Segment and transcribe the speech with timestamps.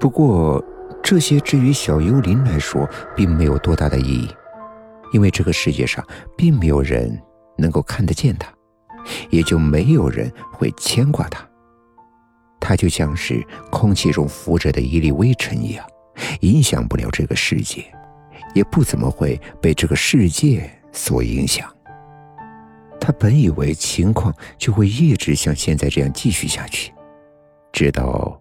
[0.00, 0.64] 不过，
[1.02, 4.28] 这些至于小幽灵来说，并没有多大的意义，
[5.12, 6.02] 因为这个世界上
[6.34, 7.20] 并没有人
[7.58, 8.50] 能够看得见它，
[9.28, 11.46] 也就没有人会牵挂它。
[12.58, 15.86] 它就像是空气中浮着的一粒微尘一样，
[16.40, 17.84] 影响不了这个世界，
[18.54, 21.70] 也不怎么会被这个世界所影响。
[22.98, 26.92] 他本以为情况就会一直像现在这样继续下去，
[27.72, 28.40] 直到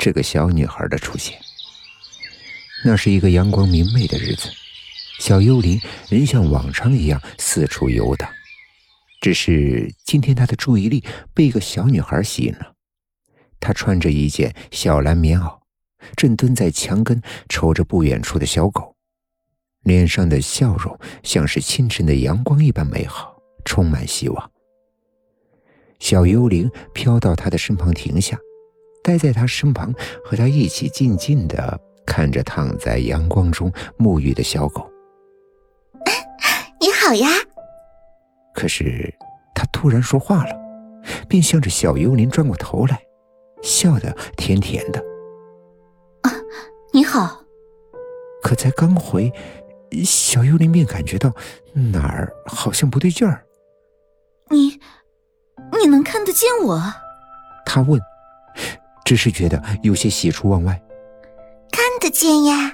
[0.00, 1.38] 这个小女孩的出现。
[2.86, 4.48] 那是一个阳光明媚的日子，
[5.18, 8.26] 小幽灵仍像往常一样四处游荡，
[9.20, 12.72] 只是今天他的注意力被一个小女孩吸引了。
[13.60, 15.60] 她穿着一件小蓝棉袄，
[16.16, 18.96] 正蹲在墙根瞅着不远处的小狗，
[19.82, 23.36] 脸上的笑容像是清晨的阳光一般美好，
[23.66, 24.50] 充满希望。
[25.98, 28.38] 小幽灵飘到他的身旁停下，
[29.02, 29.92] 待在他身旁，
[30.24, 34.90] 和他一起静静的看着躺在阳光中沐浴的小狗。
[36.80, 37.28] 你好呀！
[38.54, 39.12] 可是
[39.54, 40.54] 他突然说话了，
[41.28, 43.00] 便向着小幽灵转过头来。
[43.62, 44.98] 笑得甜甜的，
[46.22, 46.32] 啊，
[46.94, 47.42] 你好。
[48.42, 49.30] 可才刚回，
[50.02, 51.30] 小幽灵便感觉到
[51.74, 53.44] 哪儿好像不对劲儿。
[54.48, 54.80] 你，
[55.78, 56.80] 你能看得见我？
[57.66, 58.00] 他问，
[59.10, 60.80] 只是觉得有些喜出望外。
[61.72, 62.72] 看得见呀。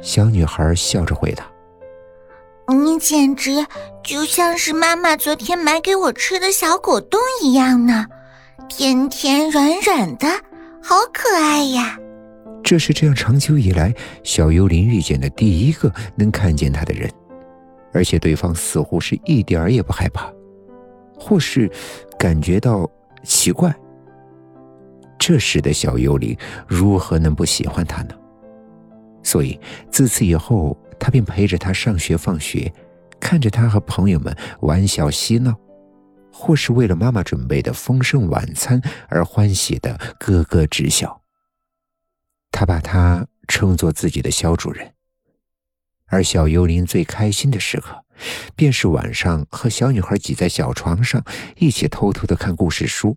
[0.00, 1.44] 小女孩笑着回答
[2.72, 3.66] ：“你简直
[4.04, 8.06] 就像是妈妈昨天买给我吃的小果冻一样呢。”
[8.70, 10.28] 甜甜软软的，
[10.80, 11.98] 好可爱呀！
[12.62, 17.10] 这是这样长久以来小幽灵遇见的第一个能看见他的人，
[17.92, 20.32] 而且对方似乎是一点儿也不害怕，
[21.18, 21.68] 或是
[22.16, 22.88] 感觉到
[23.24, 23.74] 奇怪。
[25.26, 26.38] 这时的小幽灵
[26.68, 28.14] 如何能不喜欢他呢？
[29.24, 29.58] 所以
[29.90, 32.72] 自此以后，他便陪着他上学放学，
[33.18, 35.52] 看着他和朋友们玩笑嬉闹。
[36.30, 41.20] 或是为了妈妈准备的丰盛晚餐而欢喜的咯咯直笑。
[42.52, 44.92] 他把他称作自己的小主人。
[46.06, 48.04] 而小幽灵最开心的时刻，
[48.54, 51.20] 便是晚上和小女孩挤在小床上，
[51.56, 53.16] 一起偷偷的看故事书，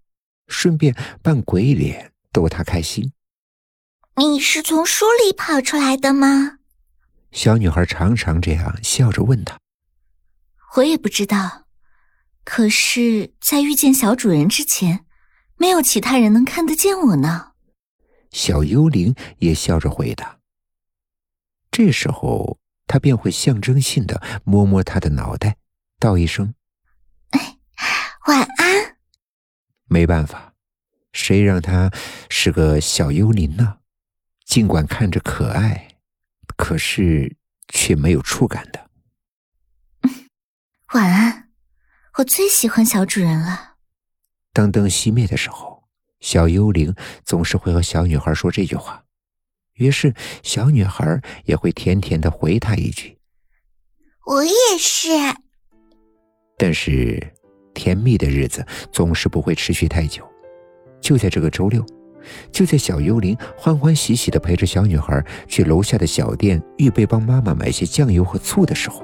[0.50, 3.14] 顺便扮鬼脸逗他开心。
[4.18, 6.58] 你是从书里跑出来的吗？
[7.32, 9.58] 小女孩常常这样笑着问他。
[10.76, 11.68] 我也不知道。
[12.44, 15.06] 可是，在遇见小主人之前，
[15.58, 17.52] 没有其他人能看得见我呢。
[18.32, 20.40] 小幽灵也笑着回答。
[21.70, 25.58] 这时候，他便会象征性的摸摸他的脑袋，
[26.00, 26.56] 道一声
[28.26, 28.79] ：“晚安。”
[29.90, 30.54] 没办法，
[31.12, 31.92] 谁让他
[32.30, 33.80] 是个小幽灵呢？
[34.46, 35.98] 尽管看着可爱，
[36.56, 37.36] 可是
[37.68, 38.90] 却没有触感的。
[40.94, 41.50] 晚安。
[42.18, 43.76] 我最喜欢小主人了。
[44.52, 45.88] 当灯熄灭的时候，
[46.20, 49.06] 小幽灵总是会和小女孩说这句话，
[49.76, 50.14] 于是
[50.44, 53.20] 小女孩也会甜甜的回他一句
[54.26, 55.08] ：“我也是。”
[56.58, 57.36] 但是，
[57.74, 60.24] 甜蜜的日子总是不会持续太久。
[61.02, 61.86] 就在这个周六，
[62.52, 69.04] 就在小幽灵欢欢喜喜的陪着小女孩去楼下的小店预备帮妈妈买些酱油和醋的时候。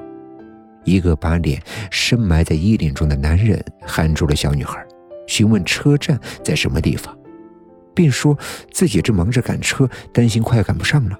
[0.83, 1.59] 一个把脸
[1.89, 4.85] 深埋在衣领中的男人喊住了小女孩，
[5.25, 7.17] 询问车站在什么地方，
[7.95, 8.37] 并说
[8.71, 11.17] 自己正忙着赶车，担心快赶不上了。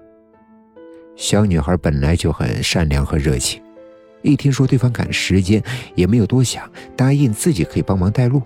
[1.16, 3.60] 小女孩本来就很善良和热情，
[4.26, 5.62] 一听说对方赶时间，
[5.94, 8.42] 也没有多想，答应自己可以帮忙带路，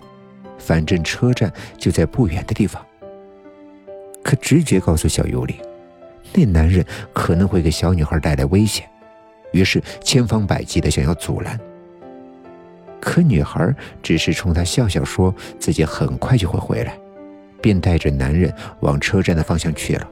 [0.58, 2.86] 反正车站就在不远的地方。
[4.22, 5.56] 可直觉告诉小幽灵，
[6.34, 8.86] 那男人可能会给小女孩带来危险。
[9.54, 11.58] 于是千方百计的想要阻拦，
[13.00, 13.74] 可女孩
[14.04, 17.00] 只是冲他笑笑，说自己很快就会回来，
[17.62, 20.08] 便带着男人往车站的方向去了。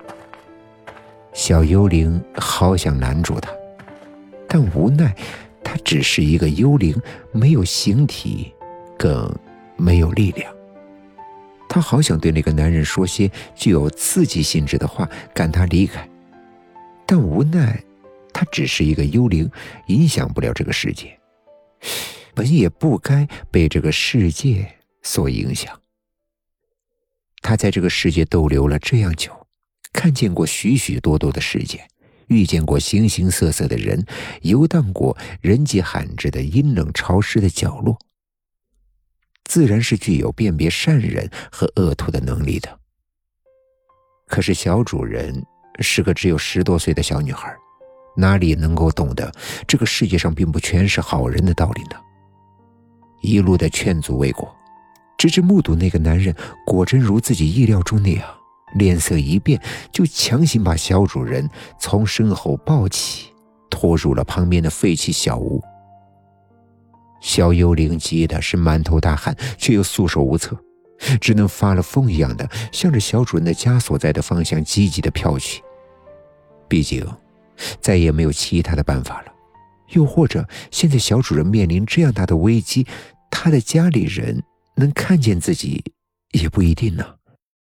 [1.34, 3.52] 小幽灵好想拦住他，
[4.48, 5.14] 但无奈
[5.68, 6.96] 他只是一个幽灵，
[7.34, 8.54] 没有形体，
[8.98, 9.30] 更
[9.76, 10.56] 没有力量。
[11.68, 16.08] 他好想对那个男人说些具有刺激性质的话，赶他离开，
[17.06, 17.84] 但无奈。
[18.32, 19.52] 他只是一个幽灵，
[19.88, 21.20] 影响不了这个世界，
[22.34, 24.72] 本也不该被这个世界
[25.02, 25.82] 所影响。
[27.42, 29.48] 他在这个世界逗留了这样久，
[29.92, 31.86] 看见过许许多多的世界，
[32.28, 34.06] 遇见过形形色色的人，
[34.42, 37.98] 游荡过人迹罕至的阴冷潮湿的角落，
[39.46, 42.80] 自然是具有辨别善人和恶徒的能力的。
[44.28, 45.42] 可是小主人
[45.80, 47.56] 是个只有十多岁的小女孩，
[48.18, 49.32] 哪里能够懂得
[49.66, 51.96] 这个世界上并不全是好人的道理呢？
[53.22, 54.54] 一路的劝阻未果，
[55.18, 56.36] 直至目睹那个男人
[56.66, 58.37] 果真如自己意料中那样，
[58.76, 59.62] 脸色一变，
[59.92, 61.50] 就强行把小主人
[61.80, 63.28] 从身后抱起，
[63.70, 65.64] 拖入了旁边的废弃小屋。
[67.20, 70.56] 小幽灵急的是满头大汗，却又束手无策，
[71.20, 75.64] 只能发了疯一样的向着小主人的家所在的方向急急的飘去。
[76.68, 77.04] 毕竟，
[77.82, 79.32] 再也没有其他的办法了。
[79.94, 82.86] 又或者，现在小主人面临这样大的危机，
[83.32, 84.44] 他的家里人
[84.76, 85.84] 能看见自己，
[86.34, 87.17] 也不一定呢。